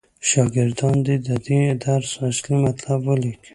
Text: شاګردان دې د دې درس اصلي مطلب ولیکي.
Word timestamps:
شاګردان 0.27 0.95
دې 1.05 1.15
د 1.27 1.29
دې 1.45 1.59
درس 1.83 2.11
اصلي 2.29 2.55
مطلب 2.65 2.99
ولیکي. 3.03 3.49